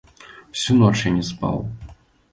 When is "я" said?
1.09-1.13